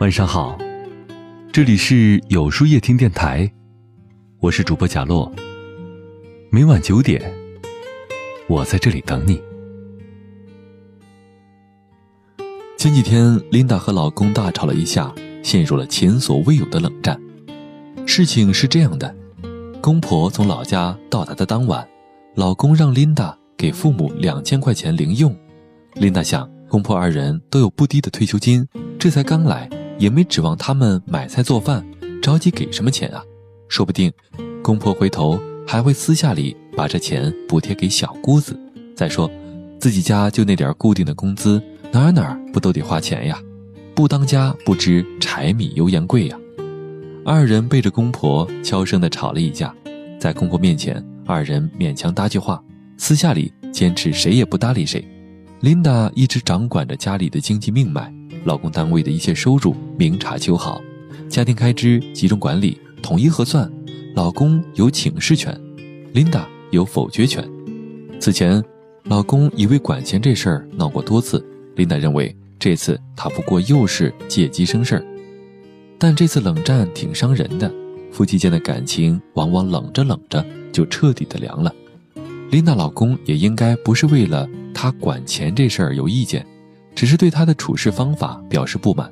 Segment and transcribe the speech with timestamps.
[0.00, 0.58] 晚上好，
[1.52, 3.50] 这里是有书夜听电台，
[4.38, 5.30] 我是主播贾洛。
[6.50, 7.32] 每晚九点，
[8.48, 9.40] 我在这里等你。
[12.78, 15.12] 前几天，琳达和老公大吵了一架，
[15.42, 17.20] 陷入了前所未有的冷战。
[18.06, 19.14] 事情是这样的，
[19.82, 21.86] 公婆从老家到达的当晚，
[22.34, 25.36] 老公让琳达给父母两千块钱零用。
[25.94, 28.66] 琳达想，公婆二人都有不低的退休金，
[28.98, 29.68] 这才刚来。
[29.98, 31.84] 也没指望他们买菜做饭，
[32.22, 33.22] 着急给什么钱啊？
[33.68, 34.10] 说不定，
[34.62, 38.58] 公婆回头还会私下里把这钱补贴给小姑子。
[38.96, 39.30] 再说，
[39.78, 43.38] 自己家就那点固定的工资，哪哪不都得花钱呀？
[43.94, 46.38] 不当家不知柴米油盐贵呀！
[47.22, 49.74] 二人背着公婆悄声地吵了一架，
[50.18, 52.62] 在公婆面前，二人勉强搭句话，
[52.96, 55.06] 私下里坚持谁也不搭理谁。
[55.60, 58.10] 琳达一直掌管着家里的经济命脉。
[58.44, 60.80] 老公单位的一切收入明察秋毫，
[61.28, 63.70] 家庭开支集中管理，统一核算。
[64.14, 65.54] 老公有请示权，
[66.14, 67.46] 琳达有否决权。
[68.18, 68.62] 此前，
[69.04, 71.44] 老公以为管钱这事儿闹过多次，
[71.76, 75.04] 琳达认为这次他不过又是借机生事儿。
[75.98, 77.70] 但这次冷战挺伤人的，
[78.10, 81.70] 夫妻间的感情往往冷着冷着就彻底的凉了。
[82.50, 86.44] 琳达老公也应该不是为了他管钱这事儿有意见。
[86.92, 89.10] 只是对他的处事方法表示不满，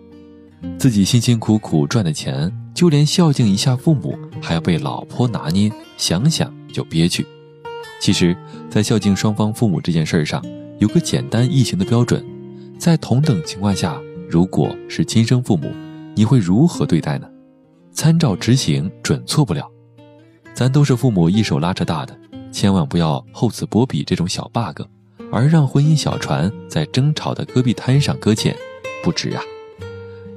[0.79, 7.25] 自己辛辛苦苦赚的钱，就连孝敬一下父母还要被老婆拿捏，想想就憋屈。
[8.01, 8.37] 其实，
[8.69, 10.45] 在孝敬双方父母这件事上，
[10.81, 12.23] 有个简单易行的标准：
[12.79, 13.99] 在同等情况下，
[14.29, 15.71] 如果是亲生父母，
[16.15, 17.29] 你会如何对待呢？
[17.93, 19.71] 参照执行，准错不了。
[20.53, 22.19] 咱都是父母一手拉扯大的，
[22.51, 24.83] 千万不要厚此薄彼这种小 bug。
[25.31, 28.57] 而让婚姻小船在争吵的戈壁滩上搁浅，
[29.03, 29.43] 不值啊！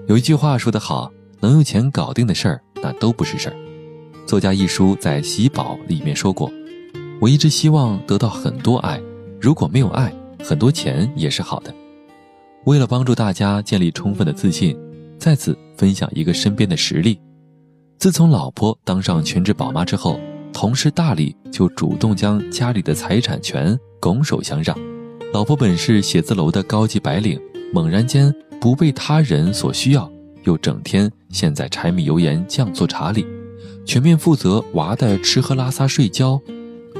[0.08, 3.56] 有一句话说得好，能用钱搞定的事儿，那都不是事儿。
[4.26, 6.52] 作家一书在《喜宝》里面说过
[7.22, 9.02] ：“我一直希望得到很多爱，
[9.40, 11.74] 如果没有爱，很多钱也是好的。”
[12.66, 14.78] 为了帮助大家建立充分的自信，
[15.18, 17.20] 再次分享一个身边的实例：
[17.98, 20.20] 自从老婆当上全职宝妈之后，
[20.54, 23.78] 同事大力就主动将家里的财产权。
[24.00, 24.76] 拱手相让，
[25.32, 27.40] 老婆本是写字楼的高级白领，
[27.72, 30.12] 猛然间不被他人所需要，
[30.44, 33.24] 又整天陷在柴米油盐酱醋茶里，
[33.86, 36.42] 全面负责娃的吃喝拉撒睡觉。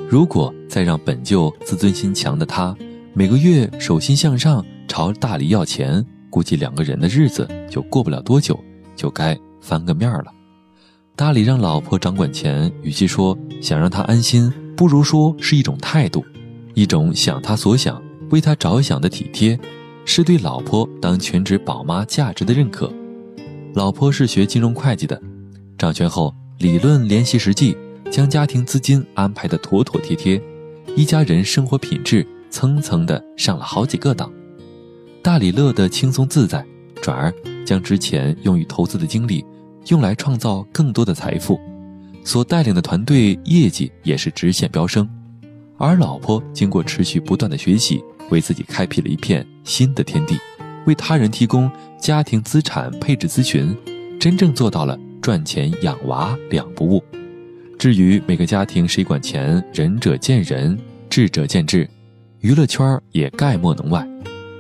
[0.08, 2.76] 如果再让本就自尊心强的他
[3.14, 8.60] 每个月手心向上朝大理要钱，估计两个人的日子就过不了多久，
[8.96, 10.26] 就该翻个面了。
[11.22, 16.26] 大理让老婆掌管钱，与其说想让她安心，不如说是一种态度。
[16.74, 18.02] 一种想她所想、
[18.32, 19.60] 为她着想的体贴，
[20.04, 22.92] 是对老婆当全职宝妈价值的认可。
[23.76, 25.22] 老婆是学金融会计的，
[25.78, 27.78] 掌权后理论联系实际，
[28.10, 30.42] 将家庭资金安排的妥妥帖帖，
[30.96, 34.34] 一家人生活品质蹭蹭的上了好几个档。
[35.22, 36.66] 大理乐得轻松自在，
[37.00, 37.32] 转而
[37.64, 39.46] 将之前用于投资的精力
[39.88, 41.60] 用来创造更多的财富，
[42.24, 45.08] 所带领的团队业绩也是直线飙升。
[45.78, 50.38] 而老婆经过持续不断的学习，为自己开辟了一片新的天地，
[50.86, 51.70] 为他人提供
[52.00, 53.76] 家庭资产配置咨询，
[54.20, 57.04] 真正做到了赚钱养娃两不误。
[57.80, 60.78] 至于每个家庭谁管钱，仁者见仁，
[61.10, 61.90] 智者见智，
[62.42, 64.08] 娱乐圈也概莫能外。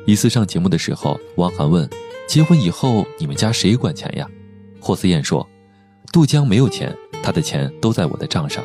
[0.08, 1.88] 一次上节目的时候，汪涵问
[2.28, 4.28] ：“结婚以后你们家谁管钱呀？”
[4.82, 5.48] 霍思燕说
[6.12, 6.94] ：“杜江没有钱，
[7.24, 8.64] 他的钱都在我的账上。”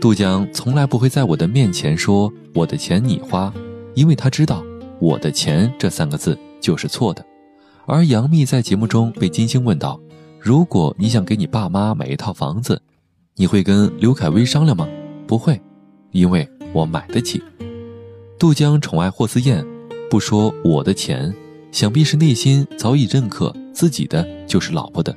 [0.00, 3.52] 杜江从来不会在我的面前说“我的钱你花”，
[3.94, 4.64] 因为他知道
[4.98, 7.24] “我的钱”这三个字就是错的。
[7.86, 10.00] 而杨幂在节目中被金星问到
[10.40, 12.80] ：“如果你想给你爸妈买一套房子，
[13.36, 14.88] 你会跟刘恺威商量吗？”
[15.28, 15.60] 不会，
[16.12, 17.42] 因为我买得起。
[18.38, 19.64] 杜江宠爱霍思燕，
[20.08, 21.34] 不说我的钱，
[21.70, 25.14] 想必是内心早已认可自己的就是老婆的，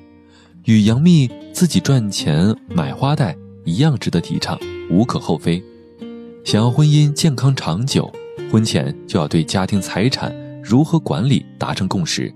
[0.65, 3.35] 与杨幂自己赚钱买花戴。
[3.65, 5.63] 一样值得提倡，无可厚非。
[6.43, 8.11] 想要婚姻健康长久，
[8.51, 12.29] 婚前就要对家庭财产如何管理达成共识。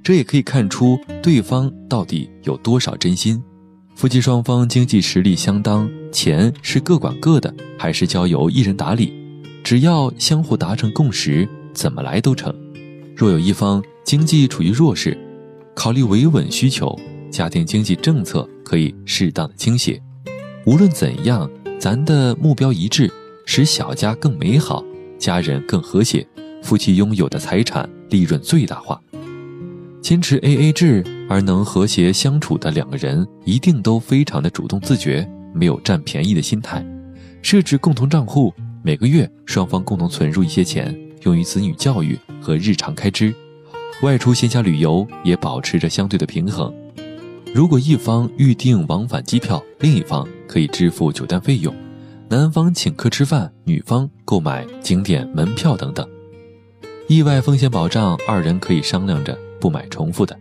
[0.00, 3.42] 这也可以看出对方到底有多少真心。
[3.96, 9.12] 夫妻双方经济实力相当，钱是各管各的，还是交由一人打理？
[9.64, 12.54] 只要相互达成共识，怎么来都成。
[13.16, 15.18] 若有一方经济处于弱势，
[15.74, 16.96] 考虑维稳需求，
[17.30, 20.00] 家庭经济政策可以适当的倾斜。
[20.66, 23.10] 无论怎样，咱的目标一致，
[23.46, 24.84] 使小家更美好，
[25.18, 26.26] 家人更和谐，
[26.62, 29.00] 夫妻拥有的财产利润最大化。
[30.02, 36.84] 坚持 A A 制而能和谐相处的两个人，一定都非常的主动自觉，没有占便宜的心态。
[37.42, 43.34] 设置共同账户，每个月双方共同存入一些钱，用于子女教育和日常开支。
[44.02, 46.72] 外出线下旅游也保持着相对的平衡。
[47.52, 51.74] 如果一方预订往返机票，另一方可以支付酒店费用；
[52.28, 56.08] 男方请客吃饭，女方购买景点门票等等。
[57.08, 59.36] 意外风险保障，二人可以商量着。
[59.60, 60.34] 不买重复的，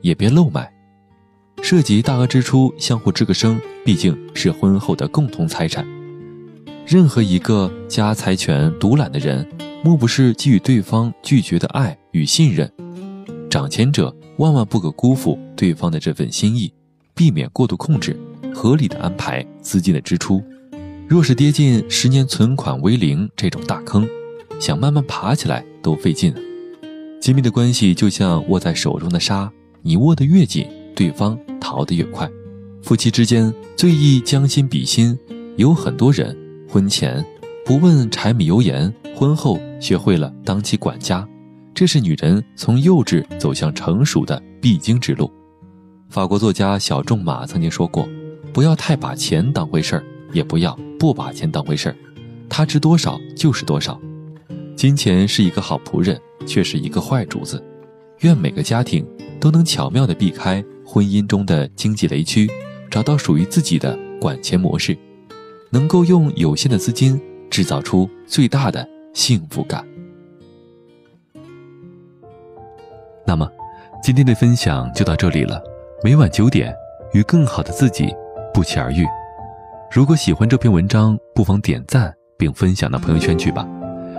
[0.00, 0.72] 也别漏买。
[1.60, 5.84] 涉及大额支出，相互吱个声，毕竟是婚后的共同财产。
[6.86, 9.44] 任何一个家财权独揽的人，
[9.82, 12.70] 莫不是给予对方拒绝的爱与信任？
[13.50, 16.72] 掌钱者万万不可辜负对方的这份心意，
[17.14, 18.18] 避免过度控制，
[18.54, 20.42] 合理的安排资金的支出。
[21.06, 24.08] 若是跌进十年存款为零这种大坑，
[24.58, 26.34] 想慢慢爬起来都费劲。
[27.20, 29.52] 亲密的关系就像握在手中的沙，
[29.82, 30.66] 你握得越紧，
[30.96, 32.26] 对方逃得越快。
[32.82, 35.18] 夫妻之间最易将心比心，
[35.56, 36.34] 有很多人
[36.66, 37.22] 婚前
[37.62, 41.28] 不问柴米油盐，婚后学会了当起管家，
[41.74, 45.30] 这是女人从幼稚走向成熟的必经之路。
[46.08, 48.08] 法国作家小仲马曾经说过
[48.52, 51.96] ：“不要太把钱当回事儿，也不要不把钱当回事儿，
[52.48, 54.00] 它值多少就是多少。
[54.76, 57.62] 金钱是一个好仆人。”却是一个坏主子。
[58.20, 59.06] 愿每个家庭
[59.38, 62.50] 都能巧妙地避开婚姻中的经济雷区，
[62.90, 64.96] 找到属于自己的管钱模式，
[65.68, 67.20] 能够用有限的资金
[67.50, 69.86] 制造出最大的幸福感。
[73.30, 73.48] 那么，
[74.02, 75.62] 今天的分享就到这里了。
[76.02, 76.74] 每晚九点，
[77.12, 78.12] 与更好的自己
[78.52, 79.06] 不期而遇。
[79.88, 83.64] 如果喜欢这篇文章，不妨点赞并分享到朋友圈去吧。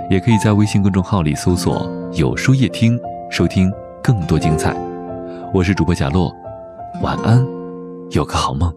[0.09, 2.97] 也可以在微信公众号里搜索“有书夜听”，
[3.29, 3.69] 收听
[4.01, 4.73] 更多精彩。
[5.53, 6.33] 我是主播贾洛，
[7.01, 7.45] 晚安，
[8.11, 8.73] 有个好梦。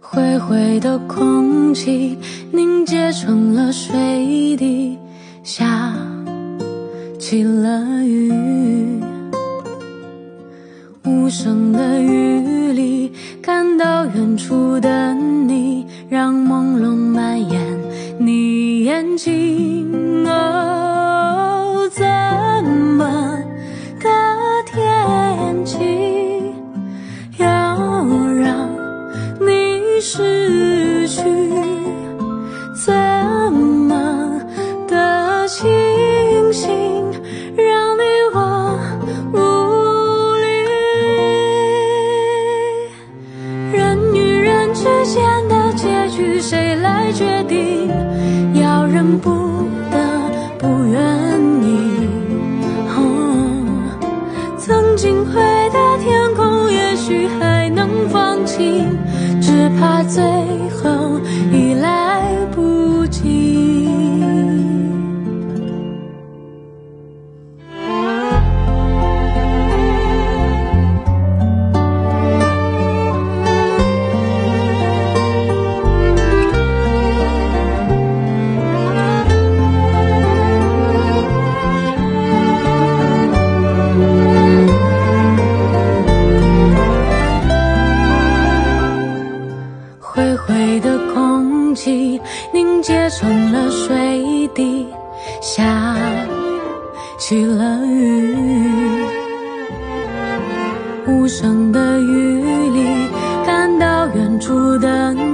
[0.00, 2.18] 灰灰的空气
[2.52, 4.98] 凝结成了水滴，
[5.42, 5.94] 下
[7.18, 8.49] 起了雨。
[11.30, 17.60] 无声的雨里，看到远处的你，让朦胧蔓延
[18.18, 19.49] 你眼睛。
[46.90, 47.88] 才决定，
[48.52, 49.30] 要人不
[49.92, 49.96] 得
[50.58, 51.00] 不愿
[51.62, 52.08] 意。
[52.88, 52.98] 哦，
[54.58, 55.34] 曾经灰
[55.70, 58.88] 的天空，也许还能放晴，
[59.40, 60.49] 只怕最。
[91.80, 92.20] 气
[92.52, 94.86] 凝结成了水滴，
[95.40, 95.96] 下
[97.18, 98.36] 起了雨，
[101.06, 103.08] 无声的雨里
[103.46, 105.29] 感到远处的你。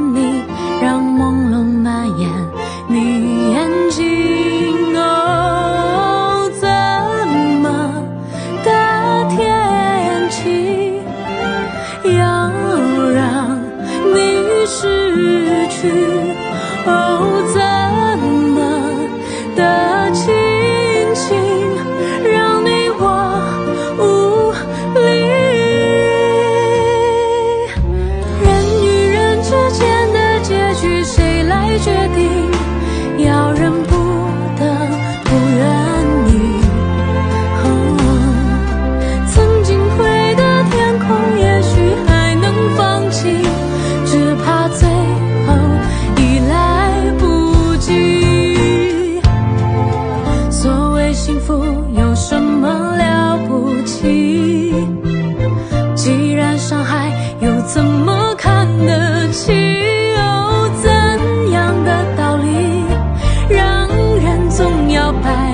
[65.23, 65.46] 拜。